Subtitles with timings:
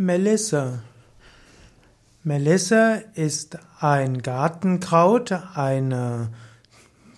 [0.00, 0.78] Melisse.
[2.22, 6.28] Melisse ist ein Gartenkraut, eine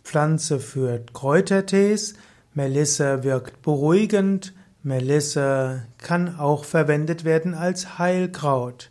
[0.03, 2.15] Pflanze für Kräutertees.
[2.55, 4.55] Melisse wirkt beruhigend.
[4.83, 8.91] Melisse kann auch verwendet werden als Heilkraut.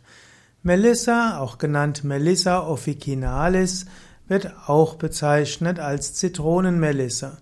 [0.62, 3.86] Melissa, auch genannt Melissa officinalis,
[4.28, 7.38] wird auch bezeichnet als Zitronenmelisse.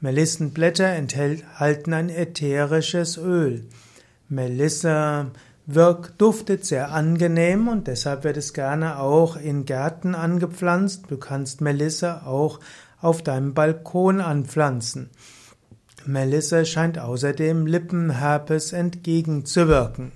[0.00, 3.66] Melissenblätter enthalten ein ätherisches Öl.
[4.28, 5.32] Melisse
[5.68, 11.04] wirkt, duftet sehr angenehm und deshalb wird es gerne auch in Gärten angepflanzt.
[11.08, 12.58] Du kannst Melisse auch
[13.00, 15.10] auf deinem Balkon anpflanzen.
[16.06, 20.12] Melisse scheint außerdem Lippenherpes entgegenzuwirken.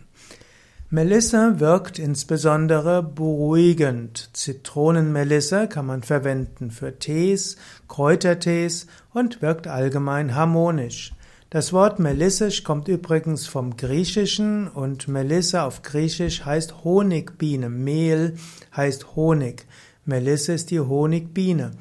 [0.88, 4.30] Melisse wirkt insbesondere beruhigend.
[4.32, 7.57] Zitronenmelisse kann man verwenden für Tees,
[7.88, 11.12] Kräutertees und wirkt allgemein harmonisch.
[11.52, 17.69] Das Wort Melisse kommt übrigens vom Griechischen und Melisse auf Griechisch heißt Honigbiene.
[17.69, 18.37] Mehl
[18.74, 19.66] heißt Honig.
[20.07, 21.73] Melisse ist die Honigbiene.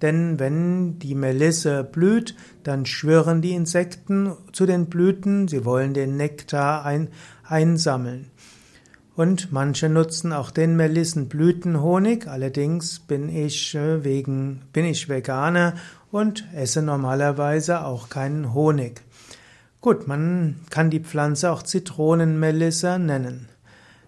[0.00, 6.16] Denn wenn die Melisse blüht, dann schwirren die Insekten zu den Blüten, sie wollen den
[6.16, 7.08] Nektar ein,
[7.42, 8.30] einsammeln.
[9.16, 12.28] Und manche nutzen auch den Melissenblütenhonig.
[12.28, 15.74] Allerdings bin ich äh, wegen, bin ich Veganer
[16.12, 19.02] und esse normalerweise auch keinen Honig.
[19.80, 23.48] Gut, man kann die Pflanze auch Zitronenmelisse nennen.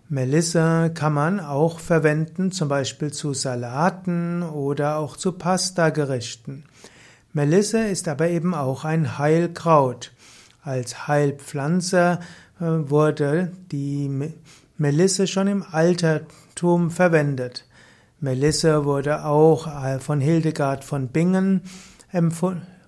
[0.09, 6.65] Melisse kann man auch verwenden, zum Beispiel zu Salaten oder auch zu Pastagerichten.
[7.35, 10.13] Melisse ist aber eben auch ein Heilkraut.
[10.63, 12.21] Als Heilpflanze
[12.59, 14.33] äh, wurde die
[14.79, 17.67] Melisse schon im Altertum verwendet.
[18.19, 21.63] Melisse wurde auch äh, von Hildegard von Bingen,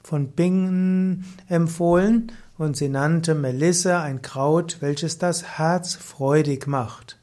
[0.03, 7.19] von Bingen empfohlen und sie nannte Melisse ein Kraut, welches das Herz freudig macht.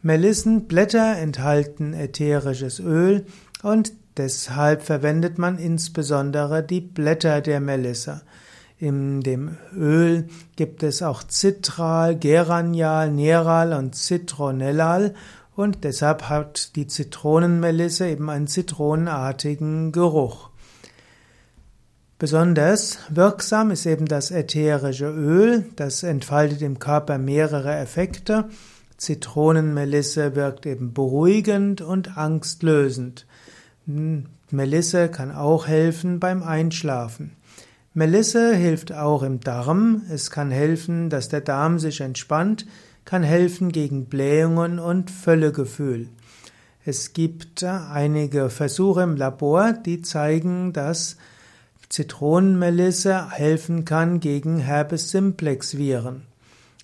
[0.00, 3.26] Melissenblätter enthalten ätherisches Öl
[3.62, 8.22] und deshalb verwendet man insbesondere die Blätter der Melisse.
[8.78, 15.12] In dem Öl gibt es auch Citral, Geranial, Neral und Citronellal
[15.54, 20.48] und deshalb hat die Zitronenmelisse eben einen zitronenartigen Geruch.
[22.24, 28.46] Besonders wirksam ist eben das ätherische Öl, das entfaltet im Körper mehrere Effekte.
[28.96, 33.26] Zitronenmelisse wirkt eben beruhigend und angstlösend.
[34.50, 37.36] Melisse kann auch helfen beim Einschlafen.
[37.92, 40.00] Melisse hilft auch im Darm.
[40.08, 42.64] Es kann helfen, dass der Darm sich entspannt,
[43.04, 46.08] kann helfen gegen Blähungen und Völlegefühl.
[46.86, 51.18] Es gibt einige Versuche im Labor, die zeigen, dass
[51.94, 56.22] Zitronenmelisse helfen kann gegen Herpes simplex Viren.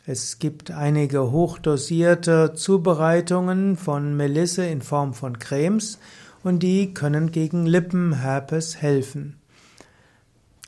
[0.07, 5.99] Es gibt einige hochdosierte Zubereitungen von Melisse in Form von Cremes
[6.45, 9.41] und die können gegen Lippenherpes helfen.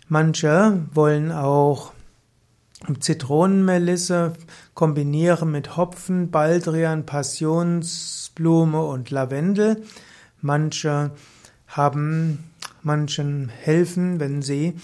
[0.08, 1.92] Manche wollen auch
[2.98, 4.32] Zitronenmelisse
[4.74, 9.84] kombinieren mit Hopfen, Baldrian, Passionsblume und Lavendel.
[10.40, 11.12] Manche
[11.68, 12.51] haben
[12.84, 14.74] manchen helfen, wenn sie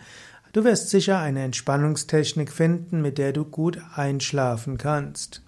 [0.52, 5.40] Du wirst sicher eine Entspannungstechnik finden, mit der du gut einschlafen kannst.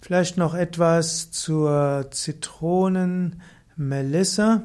[0.00, 4.62] Vielleicht noch etwas zur Zitronenmelisse.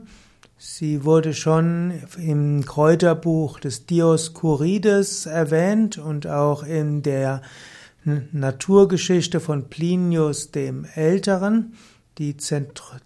[0.58, 7.42] Sie wurde schon im Kräuterbuch des Dioskurides erwähnt und auch in der
[8.04, 11.74] Naturgeschichte von Plinius dem Älteren.
[12.18, 12.36] Die,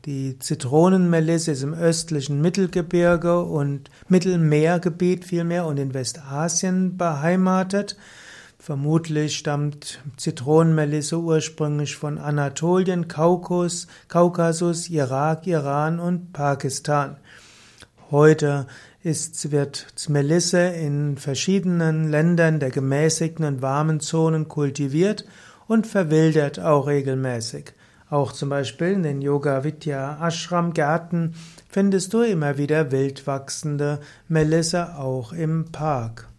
[0.05, 7.97] die Zitronenmelisse ist im östlichen Mittelgebirge und Mittelmeergebiet vielmehr und in Westasien beheimatet.
[8.57, 17.17] Vermutlich stammt Zitronenmelisse ursprünglich von Anatolien, Kaukus, Kaukasus, Irak, Iran und Pakistan.
[18.09, 18.65] Heute
[19.03, 25.25] ist, wird Melisse in verschiedenen Ländern der gemäßigten und warmen Zonen kultiviert
[25.67, 27.73] und verwildert auch regelmäßig.
[28.15, 31.35] Auch zum Beispiel in den Yoga Vidya Ashram Gärten
[31.67, 36.29] findest du immer wieder wild wachsende Melisse auch im Park.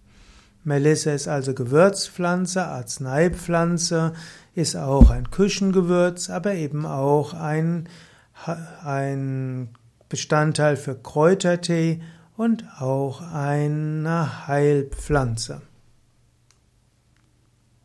[0.65, 4.15] Melisse ist also Gewürzpflanze, Arzneipflanze,
[4.55, 7.91] ist auch ein Küchengewürz, aber eben auch ein,
[8.83, 9.69] ein
[10.09, 12.01] Bestandteil für Kräutertee
[12.39, 15.61] und auch eine Heilpflanze.